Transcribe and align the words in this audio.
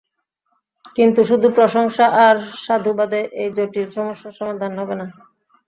কিন্তু 0.95 1.19
শুধু 1.29 1.47
প্রশংসা 1.57 2.05
আর 2.25 2.35
সাধুবাদে 2.63 3.21
এই 3.41 3.49
জটিল 3.57 3.87
সমস্যার 3.91 4.37
সমাধান 4.39 4.71
হবে 4.79 4.95
না। 4.99 5.05